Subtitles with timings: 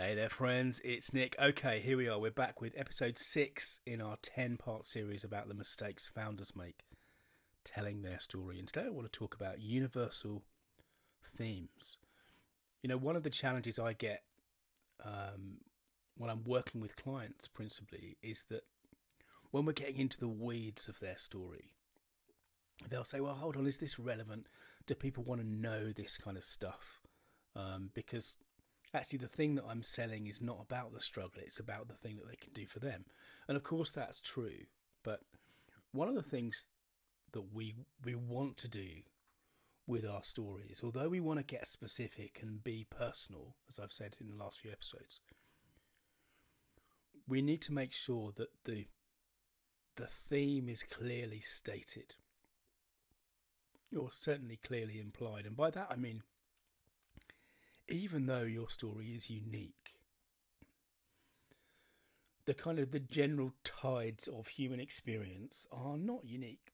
[0.00, 0.80] Hey there, friends.
[0.84, 1.34] It's Nick.
[1.42, 2.20] Okay, here we are.
[2.20, 6.84] We're back with episode six in our 10 part series about the mistakes founders make,
[7.64, 8.60] telling their story.
[8.60, 10.44] And today I want to talk about universal
[11.24, 11.98] themes.
[12.80, 14.22] You know, one of the challenges I get
[15.04, 15.56] um,
[16.16, 18.62] when I'm working with clients principally is that
[19.50, 21.74] when we're getting into the weeds of their story,
[22.88, 24.46] they'll say, Well, hold on, is this relevant?
[24.86, 27.00] Do people want to know this kind of stuff?
[27.56, 28.36] Um, because
[28.98, 32.16] actually, the thing that I'm selling is not about the struggle, it's about the thing
[32.16, 33.04] that they can do for them.
[33.46, 34.66] And of course, that's true.
[35.02, 35.20] But
[35.92, 36.66] one of the things
[37.32, 38.88] that we we want to do
[39.86, 44.16] with our stories, although we want to get specific and be personal, as I've said
[44.20, 45.20] in the last few episodes,
[47.26, 48.88] we need to make sure that the
[49.96, 52.14] the theme is clearly stated
[53.96, 56.22] or certainly clearly implied and by that I mean
[57.88, 59.98] even though your story is unique
[62.46, 66.72] the kind of the general tides of human experience are not unique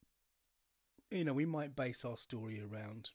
[1.11, 3.11] you know we might base our story around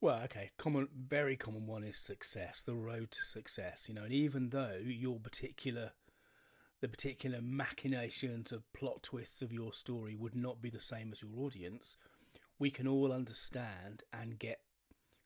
[0.00, 3.86] well, okay, common, very common one is success, the road to success.
[3.88, 5.90] You know, and even though your particular,
[6.80, 11.20] the particular machinations of plot twists of your story would not be the same as
[11.20, 11.96] your audience,
[12.60, 14.60] we can all understand and get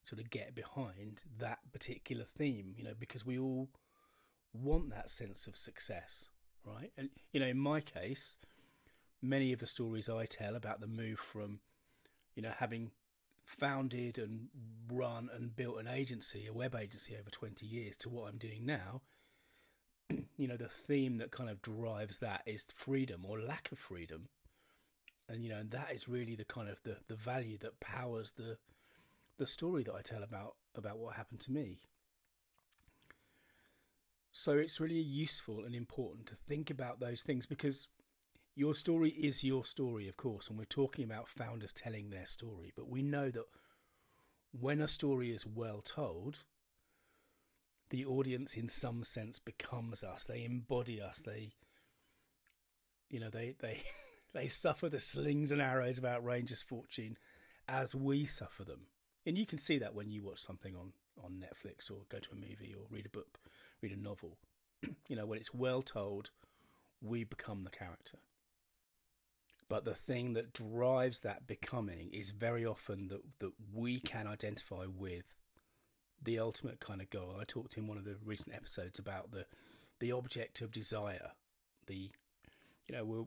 [0.03, 2.73] sort of get behind that particular theme.
[2.77, 3.69] You know, because we all
[4.53, 6.29] want that sense of success,
[6.65, 6.91] right?
[6.97, 8.37] And you know, in my case,
[9.21, 11.59] many of the stories I tell about the move from,
[12.35, 12.91] you know, having
[13.45, 14.47] founded and
[14.91, 18.65] run and built an agency, a web agency over 20 years to what I'm doing
[18.65, 19.01] now,
[20.37, 24.29] you know, the theme that kind of drives that is freedom or lack of freedom.
[25.29, 28.33] And, you know, and that is really the kind of the, the value that powers
[28.35, 28.57] the
[29.37, 31.79] the story that I tell about about what happened to me.
[34.31, 37.87] So it's really useful and important to think about those things because
[38.55, 42.71] your story is your story, of course, and we're talking about founders telling their story.
[42.75, 43.45] But we know that
[44.51, 46.43] when a story is well told,
[47.89, 50.23] the audience, in some sense, becomes us.
[50.23, 51.21] They embody us.
[51.23, 51.53] They,
[53.09, 53.83] you know, they they
[54.33, 57.17] they suffer the slings and arrows of outrageous fortune
[57.67, 58.87] as we suffer them.
[59.25, 62.31] And you can see that when you watch something on on Netflix or go to
[62.31, 63.39] a movie or read a book,
[63.81, 64.37] read a novel.
[65.07, 66.31] you know, when it's well told,
[67.01, 68.17] we become the character.
[69.69, 74.85] But the thing that drives that becoming is very often that, that we can identify
[74.87, 75.35] with
[76.21, 77.37] the ultimate kind of goal.
[77.39, 79.45] I talked in one of the recent episodes about the
[79.99, 81.31] the object of desire.
[81.87, 82.11] The
[82.87, 83.23] you know, we're,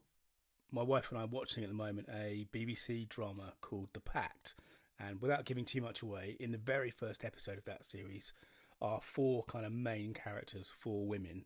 [0.71, 4.55] my wife and I are watching at the moment a BBC drama called The Pact.
[4.99, 8.33] And without giving too much away, in the very first episode of that series
[8.81, 11.45] are four kind of main characters, four women,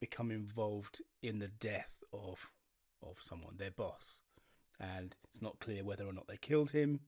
[0.00, 2.50] become involved in the death of
[3.02, 4.20] of someone, their boss.
[4.78, 7.00] And it's not clear whether or not they killed him,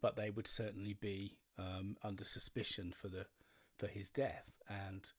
[0.00, 3.26] but they would certainly be um, under suspicion for the
[3.78, 4.50] for his death.
[4.68, 5.10] And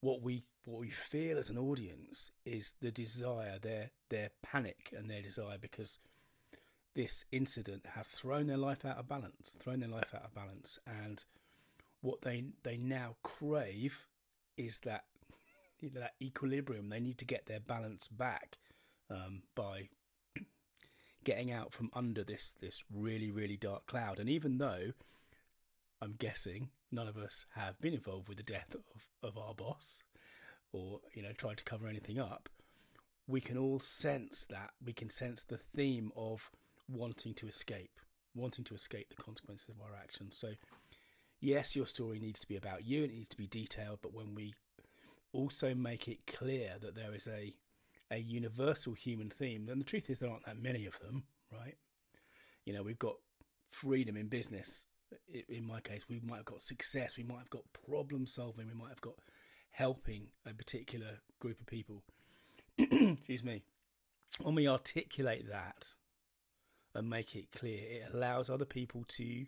[0.00, 5.10] what we what we feel as an audience is the desire, their their panic and
[5.10, 5.98] their desire because
[6.96, 10.78] this incident has thrown their life out of balance, thrown their life out of balance,
[10.86, 11.24] and
[12.00, 14.06] what they they now crave
[14.56, 15.04] is that
[15.78, 16.88] you know that equilibrium.
[16.88, 18.56] They need to get their balance back
[19.10, 19.90] um, by
[21.22, 24.18] getting out from under this this really really dark cloud.
[24.18, 24.92] And even though
[26.00, 30.02] I'm guessing none of us have been involved with the death of, of our boss
[30.72, 32.48] or you know tried to cover anything up,
[33.26, 36.50] we can all sense that we can sense the theme of
[36.88, 37.98] wanting to escape,
[38.34, 40.36] wanting to escape the consequences of our actions.
[40.36, 40.52] So
[41.40, 44.14] yes, your story needs to be about you, and it needs to be detailed, but
[44.14, 44.54] when we
[45.32, 47.54] also make it clear that there is a
[48.10, 51.74] a universal human theme, and the truth is there aren't that many of them, right?
[52.64, 53.16] You know, we've got
[53.72, 54.86] freedom in business.
[55.48, 58.74] In my case, we might have got success, we might have got problem solving, we
[58.74, 59.14] might have got
[59.70, 62.02] helping a particular group of people.
[62.78, 63.62] Excuse me.
[64.40, 65.94] When we articulate that
[66.96, 69.46] and make it clear, it allows other people to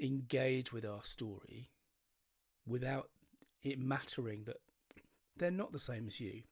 [0.00, 1.70] engage with our story
[2.66, 3.10] without
[3.62, 4.56] it mattering that
[5.36, 6.42] they're not the same as you.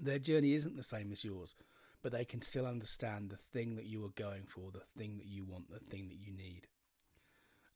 [0.00, 1.54] Their journey isn't the same as yours,
[2.02, 5.26] but they can still understand the thing that you are going for, the thing that
[5.26, 6.66] you want, the thing that you need.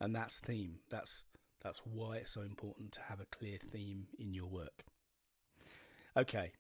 [0.01, 0.81] And that's theme.
[0.91, 1.25] That's
[1.63, 4.85] that's why it's so important to have a clear theme in your work.
[6.17, 6.53] Okay,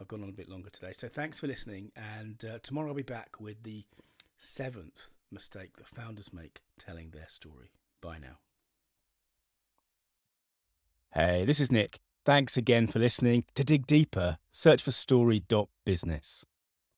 [0.00, 1.90] I've gone on a bit longer today, so thanks for listening.
[1.96, 3.84] And uh, tomorrow I'll be back with the
[4.38, 7.72] seventh mistake that founders make telling their story.
[8.00, 8.38] Bye now.
[11.12, 11.98] Hey, this is Nick.
[12.24, 13.44] Thanks again for listening.
[13.54, 16.44] To dig deeper, search for story.business.